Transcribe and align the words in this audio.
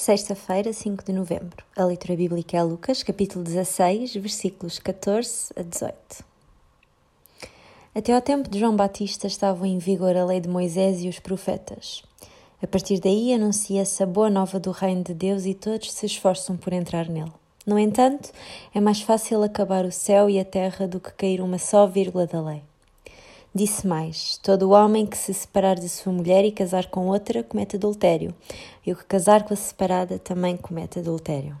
Sexta-feira, 0.00 0.72
5 0.72 1.04
de 1.04 1.12
novembro. 1.12 1.62
A 1.76 1.84
leitura 1.84 2.16
bíblica 2.16 2.56
é 2.56 2.62
Lucas, 2.62 3.02
capítulo 3.02 3.44
16, 3.44 4.14
versículos 4.14 4.78
14 4.78 5.52
a 5.54 5.60
18. 5.60 6.24
Até 7.94 8.14
ao 8.14 8.22
tempo 8.22 8.48
de 8.48 8.58
João 8.58 8.74
Batista 8.74 9.26
estavam 9.26 9.66
em 9.66 9.76
vigor 9.76 10.16
a 10.16 10.24
lei 10.24 10.40
de 10.40 10.48
Moisés 10.48 11.04
e 11.04 11.08
os 11.10 11.18
profetas. 11.18 12.02
A 12.62 12.66
partir 12.66 12.98
daí 12.98 13.34
anuncia-se 13.34 14.02
a 14.02 14.06
boa 14.06 14.30
nova 14.30 14.58
do 14.58 14.70
reino 14.70 15.04
de 15.04 15.12
Deus 15.12 15.44
e 15.44 15.52
todos 15.52 15.92
se 15.92 16.06
esforçam 16.06 16.56
por 16.56 16.72
entrar 16.72 17.06
nele. 17.06 17.32
No 17.66 17.78
entanto, 17.78 18.32
é 18.74 18.80
mais 18.80 19.02
fácil 19.02 19.42
acabar 19.42 19.84
o 19.84 19.92
céu 19.92 20.30
e 20.30 20.40
a 20.40 20.44
terra 20.46 20.88
do 20.88 20.98
que 20.98 21.12
cair 21.12 21.42
uma 21.42 21.58
só 21.58 21.86
vírgula 21.86 22.26
da 22.26 22.40
lei. 22.40 22.62
Disse 23.52 23.86
mais: 23.86 24.38
Todo 24.38 24.70
homem 24.70 25.04
que 25.04 25.18
se 25.18 25.34
separar 25.34 25.74
de 25.74 25.88
sua 25.88 26.12
mulher 26.12 26.44
e 26.44 26.52
casar 26.52 26.86
com 26.86 27.08
outra 27.08 27.42
comete 27.42 27.74
adultério, 27.76 28.32
e 28.86 28.92
o 28.92 28.96
que 28.96 29.04
casar 29.04 29.42
com 29.42 29.52
a 29.52 29.56
separada 29.56 30.18
também 30.18 30.56
comete 30.56 31.00
adultério. 31.00 31.58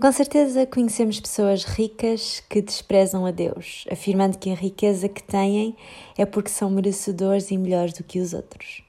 Com 0.00 0.10
certeza 0.12 0.64
conhecemos 0.64 1.20
pessoas 1.20 1.64
ricas 1.64 2.42
que 2.48 2.62
desprezam 2.62 3.26
a 3.26 3.30
Deus, 3.30 3.84
afirmando 3.90 4.38
que 4.38 4.50
a 4.50 4.54
riqueza 4.54 5.08
que 5.08 5.22
têm 5.22 5.76
é 6.16 6.24
porque 6.24 6.48
são 6.48 6.70
merecedores 6.70 7.50
e 7.50 7.58
melhores 7.58 7.92
do 7.92 8.04
que 8.04 8.20
os 8.20 8.32
outros. 8.32 8.82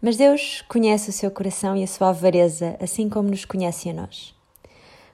Mas 0.00 0.16
Deus 0.16 0.64
conhece 0.68 1.10
o 1.10 1.12
seu 1.12 1.30
coração 1.30 1.76
e 1.76 1.84
a 1.84 1.86
sua 1.86 2.08
avareza, 2.08 2.76
assim 2.80 3.08
como 3.08 3.28
nos 3.28 3.44
conhece 3.44 3.90
a 3.90 3.92
nós. 3.92 4.34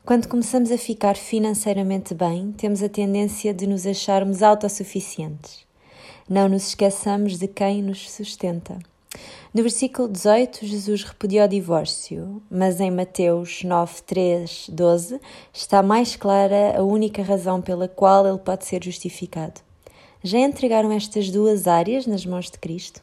Quando 0.09 0.27
começamos 0.27 0.73
a 0.73 0.79
ficar 0.79 1.19
financeiramente 1.19 2.15
bem, 2.15 2.51
temos 2.53 2.83
a 2.83 2.89
tendência 2.89 3.53
de 3.53 3.67
nos 3.67 3.87
acharmos 3.87 4.43
autossuficientes. 4.43 5.67
Não 6.27 6.49
nos 6.49 6.69
esqueçamos 6.69 7.37
de 7.37 7.47
quem 7.47 7.83
nos 7.83 8.11
sustenta. 8.11 8.79
No 9.53 9.61
versículo 9.61 10.09
18, 10.09 10.65
Jesus 10.65 11.05
repudiou 11.05 11.45
o 11.45 11.49
divórcio, 11.49 12.43
mas 12.51 12.81
em 12.81 12.91
Mateus 12.91 13.63
9, 13.63 14.01
3, 14.07 14.71
12 14.73 15.21
está 15.53 15.83
mais 15.83 16.17
clara 16.17 16.79
a 16.79 16.83
única 16.83 17.23
razão 17.23 17.61
pela 17.61 17.87
qual 17.87 18.27
ele 18.27 18.39
pode 18.39 18.65
ser 18.65 18.83
justificado. 18.83 19.61
Já 20.25 20.39
entregaram 20.39 20.91
estas 20.91 21.29
duas 21.31 21.67
áreas 21.67 22.07
nas 22.07 22.25
mãos 22.25 22.51
de 22.51 22.59
Cristo? 22.59 23.03